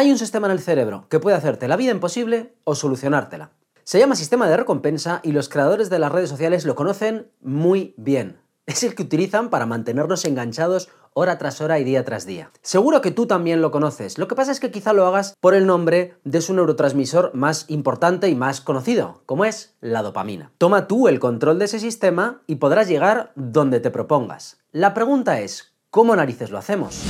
[0.00, 3.50] Hay un sistema en el cerebro que puede hacerte la vida imposible o solucionártela.
[3.84, 7.92] Se llama sistema de recompensa y los creadores de las redes sociales lo conocen muy
[7.98, 8.40] bien.
[8.64, 12.50] Es el que utilizan para mantenernos enganchados hora tras hora y día tras día.
[12.62, 14.16] Seguro que tú también lo conoces.
[14.16, 17.66] Lo que pasa es que quizá lo hagas por el nombre de su neurotransmisor más
[17.68, 20.50] importante y más conocido, como es la dopamina.
[20.56, 24.62] Toma tú el control de ese sistema y podrás llegar donde te propongas.
[24.72, 27.02] La pregunta es, ¿cómo narices lo hacemos?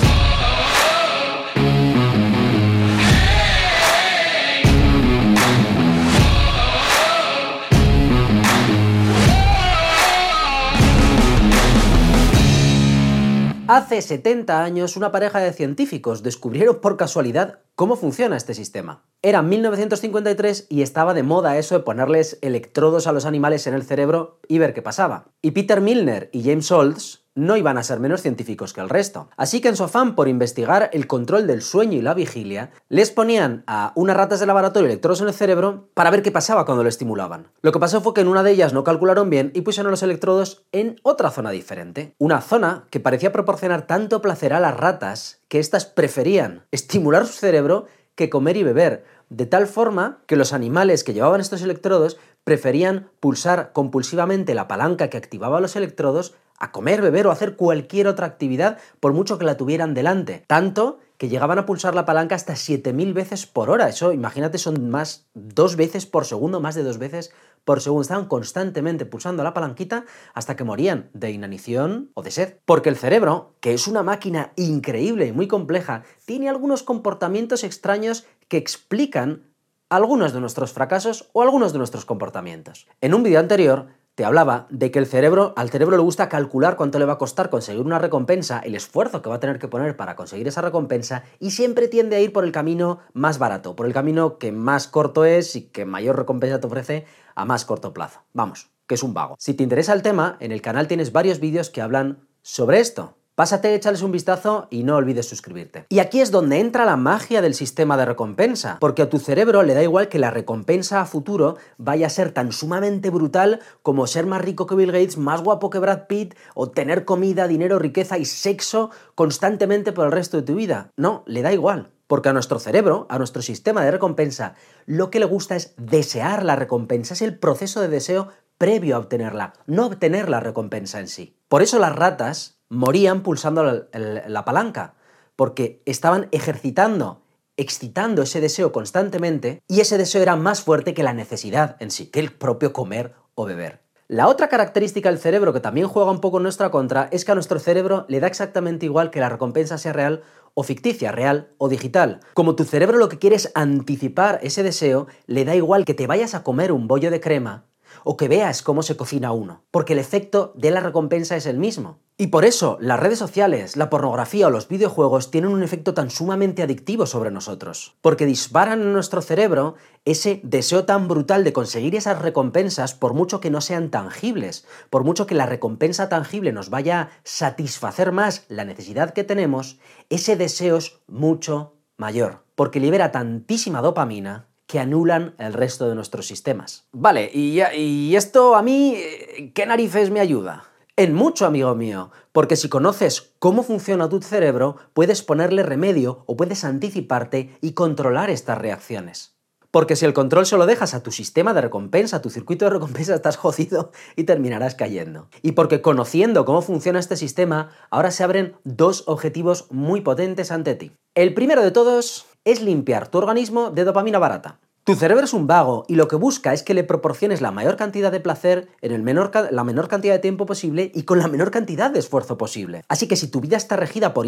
[13.72, 19.04] Hace 70 años una pareja de científicos descubrieron por casualidad cómo funciona este sistema.
[19.22, 23.82] Era 1953 y estaba de moda eso de ponerles electrodos a los animales en el
[23.82, 25.26] cerebro y ver qué pasaba.
[25.42, 29.28] Y Peter Milner y James Olds no iban a ser menos científicos que el resto.
[29.36, 33.10] Así que en su afán por investigar el control del sueño y la vigilia, les
[33.10, 36.82] ponían a unas ratas de laboratorio electrodos en el cerebro para ver qué pasaba cuando
[36.82, 37.48] lo estimulaban.
[37.60, 40.02] Lo que pasó fue que en una de ellas no calcularon bien y pusieron los
[40.02, 42.14] electrodos en otra zona diferente.
[42.18, 47.34] Una zona que parecía proporcionar tanto placer a las ratas que éstas preferían estimular su
[47.34, 47.86] cerebro
[48.20, 53.08] que comer y beber, de tal forma que los animales que llevaban estos electrodos preferían
[53.18, 58.26] pulsar compulsivamente la palanca que activaba los electrodos a comer, beber o hacer cualquier otra
[58.26, 60.44] actividad por mucho que la tuvieran delante.
[60.46, 63.90] Tanto que llegaban a pulsar la palanca hasta 7000 veces por hora.
[63.90, 67.30] Eso, imagínate, son más dos veces por segundo, más de dos veces
[67.66, 68.00] por segundo.
[68.00, 72.56] Estaban constantemente pulsando la palanquita hasta que morían de inanición o de sed.
[72.64, 78.24] Porque el cerebro, que es una máquina increíble y muy compleja, tiene algunos comportamientos extraños
[78.48, 79.42] que explican
[79.90, 82.88] algunos de nuestros fracasos o algunos de nuestros comportamientos.
[83.02, 83.88] En un vídeo anterior
[84.20, 87.18] te hablaba de que el cerebro, al cerebro le gusta calcular cuánto le va a
[87.18, 90.60] costar conseguir una recompensa, el esfuerzo que va a tener que poner para conseguir esa
[90.60, 94.52] recompensa, y siempre tiende a ir por el camino más barato, por el camino que
[94.52, 98.20] más corto es y que mayor recompensa te ofrece a más corto plazo.
[98.34, 99.36] Vamos, que es un vago.
[99.38, 103.16] Si te interesa el tema, en el canal tienes varios vídeos que hablan sobre esto.
[103.40, 105.86] Pásate, échales un vistazo y no olvides suscribirte.
[105.88, 109.62] Y aquí es donde entra la magia del sistema de recompensa, porque a tu cerebro
[109.62, 114.06] le da igual que la recompensa a futuro vaya a ser tan sumamente brutal como
[114.06, 117.78] ser más rico que Bill Gates, más guapo que Brad Pitt, o tener comida, dinero,
[117.78, 120.90] riqueza y sexo constantemente por el resto de tu vida.
[120.98, 121.92] No, le da igual.
[122.08, 126.44] Porque a nuestro cerebro, a nuestro sistema de recompensa, lo que le gusta es desear
[126.44, 128.28] la recompensa, es el proceso de deseo
[128.58, 131.38] previo a obtenerla, no obtener la recompensa en sí.
[131.48, 134.94] Por eso las ratas morían pulsando la, palanca,
[135.36, 137.22] porque estaban ejercitando,
[137.56, 142.06] excitando ese deseo constantemente y ese deseo era más fuerte que la necesidad en sí,
[142.06, 143.82] que el propio comer o beber.
[144.06, 147.32] La otra característica del cerebro que también juega un poco en nuestra contra es que
[147.32, 150.22] a nuestro cerebro le da exactamente igual que la recompensa sea real
[150.54, 152.20] o ficticia, real o digital.
[152.34, 156.08] Como tu cerebro lo que quiere es anticipar ese deseo, le da igual que te
[156.08, 157.66] vayas a comer un bollo de crema
[158.04, 161.58] o que veas cómo se cocina uno, porque el efecto de la recompensa es el
[161.58, 161.98] mismo.
[162.20, 166.10] Y por eso las redes sociales, la pornografía o los videojuegos tienen un efecto tan
[166.10, 171.94] sumamente adictivo sobre nosotros, porque disparan en nuestro cerebro ese deseo tan brutal de conseguir
[171.94, 176.68] esas recompensas por mucho que no sean tangibles, por mucho que la recompensa tangible nos
[176.68, 179.78] vaya a satisfacer más la necesidad que tenemos,
[180.10, 186.26] ese deseo es mucho mayor, porque libera tantísima dopamina que anulan el resto de nuestros
[186.26, 186.86] sistemas.
[186.92, 190.69] Vale, y, y esto a mí, eh, ¿qué narices me ayuda?
[191.00, 196.36] En mucho, amigo mío, porque si conoces cómo funciona tu cerebro, puedes ponerle remedio o
[196.36, 199.34] puedes anticiparte y controlar estas reacciones.
[199.70, 202.66] Porque si el control se lo dejas a tu sistema de recompensa, a tu circuito
[202.66, 205.30] de recompensa, estás jodido y terminarás cayendo.
[205.40, 210.74] Y porque conociendo cómo funciona este sistema, ahora se abren dos objetivos muy potentes ante
[210.74, 210.92] ti.
[211.14, 214.59] El primero de todos es limpiar tu organismo de dopamina barata.
[214.84, 217.76] Tu cerebro es un vago y lo que busca es que le proporciones la mayor
[217.76, 221.28] cantidad de placer en el menor, la menor cantidad de tiempo posible y con la
[221.28, 222.82] menor cantidad de esfuerzo posible.
[222.88, 224.26] Así que si tu vida está regida por,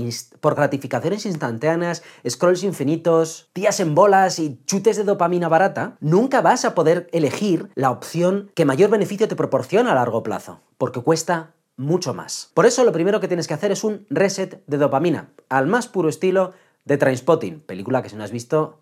[0.55, 6.75] gratificaciones instantáneas, scrolls infinitos, días en bolas y chutes de dopamina barata, nunca vas a
[6.75, 12.13] poder elegir la opción que mayor beneficio te proporciona a largo plazo, porque cuesta mucho
[12.13, 12.51] más.
[12.53, 15.89] Por eso lo primero que tienes que hacer es un reset de dopamina, al más
[15.89, 16.53] puro estilo
[16.87, 18.82] The Trainspotting, película que si no has visto,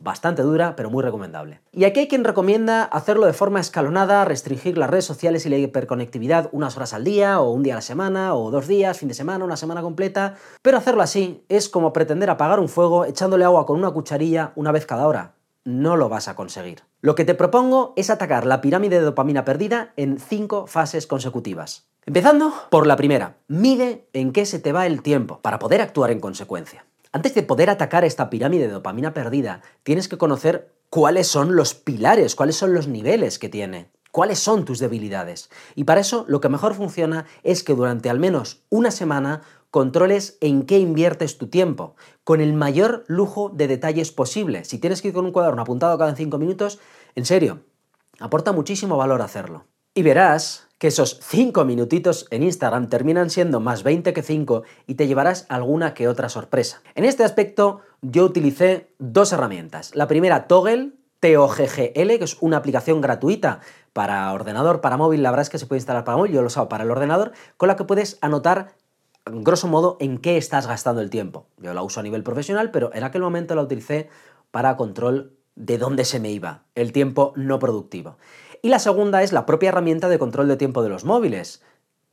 [0.00, 1.60] bastante dura, pero muy recomendable.
[1.72, 5.58] Y aquí hay quien recomienda hacerlo de forma escalonada, restringir las redes sociales y la
[5.58, 9.08] hiperconectividad unas horas al día, o un día a la semana, o dos días, fin
[9.08, 10.34] de semana, una semana completa.
[10.62, 14.72] Pero hacerlo así es como pretender apagar un fuego echándole agua con una cucharilla una
[14.72, 15.34] vez cada hora.
[15.64, 16.82] No lo vas a conseguir.
[17.02, 21.90] Lo que te propongo es atacar la pirámide de dopamina perdida en cinco fases consecutivas.
[22.06, 26.10] Empezando por la primera, mide en qué se te va el tiempo para poder actuar
[26.10, 26.86] en consecuencia.
[27.12, 31.74] Antes de poder atacar esta pirámide de dopamina perdida, tienes que conocer cuáles son los
[31.74, 33.90] pilares, cuáles son los niveles que tiene.
[34.12, 35.50] ¿Cuáles son tus debilidades?
[35.76, 40.36] Y para eso lo que mejor funciona es que durante al menos una semana controles
[40.40, 44.64] en qué inviertes tu tiempo, con el mayor lujo de detalles posible.
[44.64, 46.80] Si tienes que ir con un cuaderno apuntado cada cinco minutos,
[47.14, 47.60] en serio,
[48.18, 49.66] aporta muchísimo valor hacerlo.
[49.94, 54.94] Y verás que esos 5 minutitos en Instagram terminan siendo más 20 que 5 y
[54.94, 56.80] te llevarás alguna que otra sorpresa.
[56.94, 59.94] En este aspecto yo utilicé dos herramientas.
[59.94, 63.60] La primera, Toggle, T-O-G-G-L, que es una aplicación gratuita
[63.92, 66.46] para ordenador, para móvil, la verdad es que se puede instalar para móvil, yo lo
[66.46, 68.72] usado para el ordenador, con la que puedes anotar
[69.26, 71.46] grosso modo en qué estás gastando el tiempo.
[71.58, 74.08] Yo la uso a nivel profesional, pero en aquel momento la utilicé
[74.50, 78.16] para control de dónde se me iba el tiempo no productivo.
[78.62, 81.62] Y la segunda es la propia herramienta de control de tiempo de los móviles.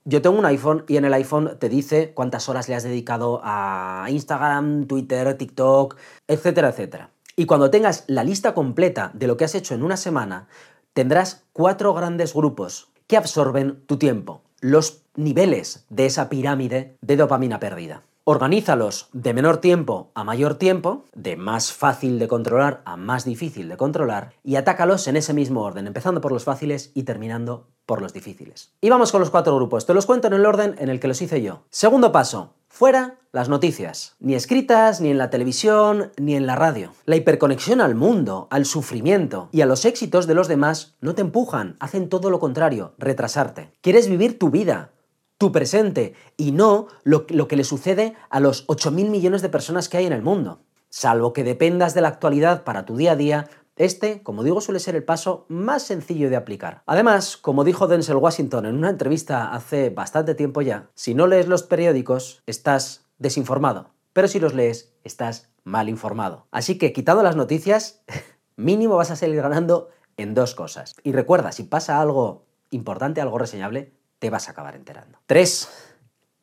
[0.06, 3.42] Yo tengo un iPhone y en el iPhone te dice cuántas horas le has dedicado
[3.44, 5.98] a Instagram, Twitter, TikTok,
[6.28, 7.10] etcétera, etcétera.
[7.36, 10.48] Y cuando tengas la lista completa de lo que has hecho en una semana,
[10.94, 17.60] tendrás cuatro grandes grupos que absorben tu tiempo, los niveles de esa pirámide de dopamina
[17.60, 18.04] perdida.
[18.30, 23.70] Organízalos de menor tiempo a mayor tiempo, de más fácil de controlar a más difícil
[23.70, 28.02] de controlar, y atácalos en ese mismo orden, empezando por los fáciles y terminando por
[28.02, 28.74] los difíciles.
[28.82, 31.08] Y vamos con los cuatro grupos, te los cuento en el orden en el que
[31.08, 31.62] los hice yo.
[31.70, 36.92] Segundo paso, Fuera las noticias, ni escritas, ni en la televisión, ni en la radio.
[37.06, 41.22] La hiperconexión al mundo, al sufrimiento y a los éxitos de los demás no te
[41.22, 43.72] empujan, hacen todo lo contrario, retrasarte.
[43.82, 44.92] Quieres vivir tu vida,
[45.38, 49.98] tu presente y no lo, que le sucede a los 8.000 millones de personas que
[49.98, 50.62] hay en el mundo.
[50.90, 54.80] Salvo que dependas de la actualidad para tu día a día, este, como digo, suele
[54.80, 56.82] ser el paso más sencillo de aplicar.
[56.88, 61.48] Además, como dijo Denzel Washington en una entrevista hace bastante tiempo ya, si no lees
[61.48, 63.92] los periódicos, estás desinformado.
[64.14, 66.48] Pero si los lees, estás mal informado.
[66.50, 68.02] Así que, quitando las noticias,
[68.56, 70.96] mínimo vas a salir ganando en dos cosas.
[71.04, 75.20] Y recuerda, si pasa algo importante, algo reseñable, te vas a acabar enterando.
[75.26, 75.70] 3.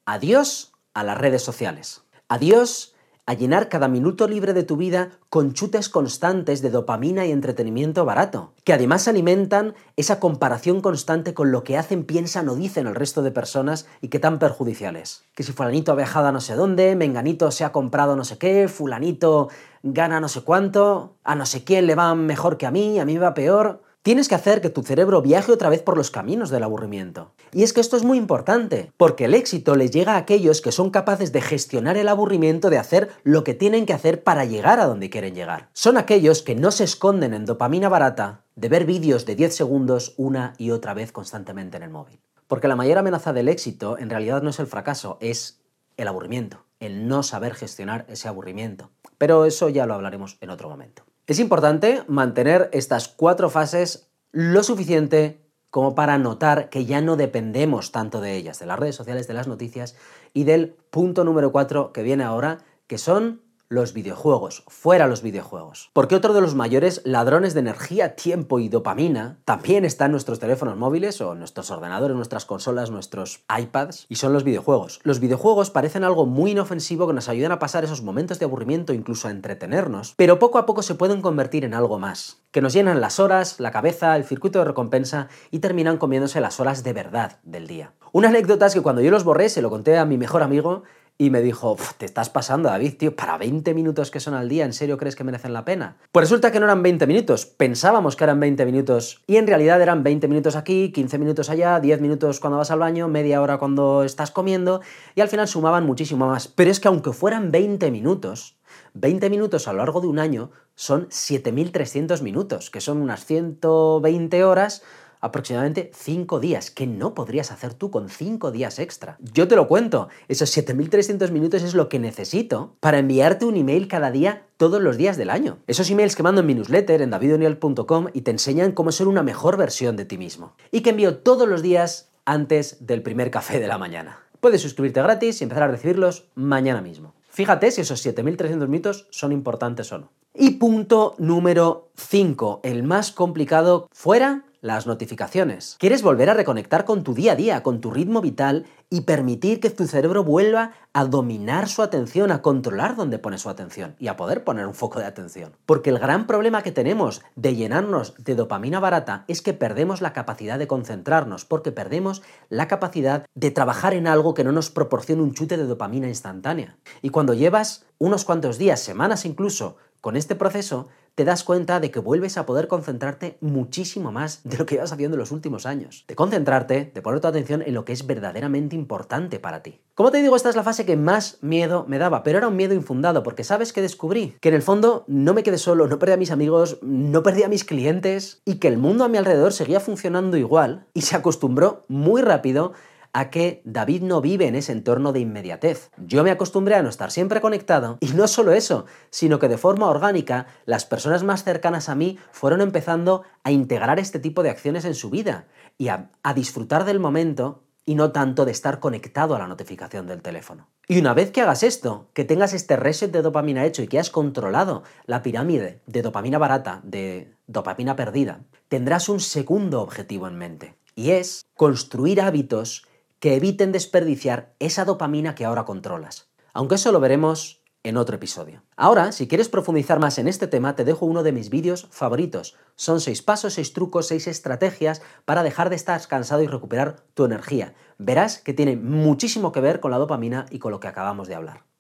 [0.07, 2.03] Adiós a las redes sociales.
[2.29, 2.95] Adiós
[3.27, 8.05] a llenar cada minuto libre de tu vida con chutes constantes de dopamina y entretenimiento
[8.05, 12.95] barato, que además alimentan esa comparación constante con lo que hacen, piensan o dicen el
[12.95, 15.25] resto de personas y que tan perjudiciales.
[15.35, 18.37] Que si fulanito ha viajado a no sé dónde, menganito se ha comprado no sé
[18.37, 19.49] qué, fulanito
[19.83, 23.07] gana no sé cuánto, a no sé quién le va mejor que a mí, a
[23.07, 23.84] mí me va peor.
[24.05, 27.33] Tienes que hacer que tu cerebro viaje otra vez por los caminos del aburrimiento.
[27.53, 30.73] Y es que esto es muy importante, porque el éxito les llega a aquellos que
[30.73, 34.79] son capaces de gestionar el aburrimiento de hacer lo que tienen que hacer para llegar
[34.79, 35.71] a donde quieren llegar.
[35.73, 40.13] Son aquellos que no se esconden en dopamina barata de ver vídeos de 10 segundos
[40.19, 42.21] una y otra vez constantemente en el móvil.
[42.47, 45.63] Porque la mayor amenaza del éxito en realidad no es el fracaso, es
[45.97, 48.91] el aburrimiento, el no saber gestionar ese aburrimiento.
[49.17, 51.05] Pero eso ya lo hablaremos en otro momento.
[51.27, 55.41] Es importante mantener estas cuatro fases lo suficiente
[55.71, 59.35] como para notar que ya no dependemos tanto de ellas, de las redes sociales, de
[59.35, 59.97] las noticias
[60.33, 65.91] y del punto número cuatro que viene ahora, que son los videojuegos, fuera los videojuegos.
[65.93, 70.39] Porque otro de los mayores ladrones de energía, tiempo y dopamina también está en nuestros
[70.39, 75.01] teléfonos móviles o nuestros ordenadores, nuestras consolas, nuestros iPads, y son los videojuegos.
[75.03, 78.93] Los videojuegos parecen algo muy inofensivo que nos ayudan a pasar esos momentos de aburrimiento,
[78.93, 82.73] incluso a entretenernos, pero poco a poco se pueden convertir en algo más, que nos
[82.73, 86.93] llenan las horas, la cabeza, el circuito de recompensa y terminan comiéndose las horas de
[86.93, 87.93] verdad del día.
[88.13, 90.85] Una anécdota es que cuando yo los borré, se lo conté a mi mejor amigo,
[91.17, 94.65] y me dijo, te estás pasando, David, tío, para 20 minutos que son al día,
[94.65, 95.97] ¿en serio crees que merecen la pena?
[96.11, 99.81] Pues resulta que no eran 20 minutos, pensábamos que eran 20 minutos y en realidad
[99.81, 103.59] eran 20 minutos aquí, 15 minutos allá, 10 minutos cuando vas al baño, media hora
[103.59, 104.81] cuando estás comiendo
[105.15, 106.49] y al final sumaban muchísimo más.
[106.49, 108.57] Pero es que aunque fueran 20 minutos,
[108.95, 114.45] 20 minutos a lo largo de un año son 7.300 minutos, que son unas 120
[114.45, 114.83] horas
[115.25, 119.17] aproximadamente 5 días, que no podrías hacer tú con 5 días extra.
[119.21, 123.89] Yo te lo cuento, esos 7300 minutos es lo que necesito para enviarte un email
[123.89, 125.59] cada día todos los días del año.
[125.67, 129.23] Esos emails que mando en mi newsletter en davidoniel.com y te enseñan cómo ser una
[129.23, 130.55] mejor versión de ti mismo.
[130.71, 134.21] Y que envío todos los días antes del primer café de la mañana.
[134.41, 137.15] Puedes suscribirte gratis y empezar a recibirlos mañana mismo.
[137.31, 140.13] Fíjate si esos 7300 minutos son importantes o no.
[140.35, 145.77] Y punto número 5, el más complicado, fuera las notificaciones.
[145.79, 149.61] Quieres volver a reconectar con tu día a día, con tu ritmo vital y permitir
[149.61, 154.09] que tu cerebro vuelva a dominar su atención, a controlar dónde pone su atención y
[154.09, 155.53] a poder poner un foco de atención.
[155.67, 160.15] Porque el gran problema que tenemos de llenarnos de dopamina barata es que perdemos la
[160.15, 165.23] capacidad de concentrarnos, porque perdemos la capacidad de trabajar en algo que no nos proporcione
[165.23, 166.79] un chute de dopamina instantánea.
[167.03, 171.91] Y cuando llevas unos cuantos días, semanas incluso, con este proceso, te das cuenta de
[171.91, 175.67] que vuelves a poder concentrarte muchísimo más de lo que ibas haciendo en los últimos
[175.67, 176.05] años.
[176.09, 179.81] De concentrarte, de poner tu atención en lo que es verdaderamente importante para ti.
[179.95, 182.57] Como te digo, esta es la fase que más miedo me daba, pero era un
[182.57, 185.99] miedo infundado, porque sabes que descubrí que en el fondo no me quedé solo, no
[185.99, 189.19] perdí a mis amigos, no perdí a mis clientes y que el mundo a mi
[189.19, 192.73] alrededor seguía funcionando igual y se acostumbró muy rápido
[193.15, 195.91] a que David no vive en ese entorno de inmediatez.
[195.97, 199.57] Yo me acostumbré a no estar siempre conectado y no solo eso, sino que de
[199.57, 204.51] forma orgánica las personas más cercanas a mí fueron empezando a integrar este tipo de
[204.51, 205.47] acciones en su vida
[205.79, 210.21] y a, disfrutar del momento y no tanto de estar conectado a la notificación del
[210.21, 210.69] teléfono.
[210.89, 214.01] Y una vez que hagas esto, que tengas este reset de dopamina hecho y que
[214.01, 220.37] has controlado la pirámide de dopamina barata, de dopamina perdida, tendrás un segundo objetivo en
[220.37, 222.87] mente, y es construir hábitos
[223.25, 226.29] que eviten desperdiciar esa dopamina que ahora controlas.
[226.53, 228.63] Aunque eso lo veremos en otro episodio.
[228.77, 232.55] Ahora, si quieres profundizar más en este tema, te dejo uno de mis vídeos favoritos.
[232.77, 237.25] Son seis pasos, seis trucos, seis estrategias para dejar de estar cansado y recuperar tu
[237.25, 237.73] energía.
[237.97, 241.35] Verás que tiene muchísimo que ver con la dopamina y con lo que acabamos de
[241.35, 241.65] hablar.